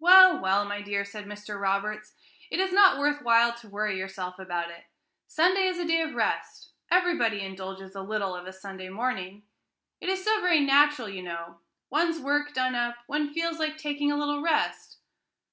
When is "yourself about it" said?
3.96-4.86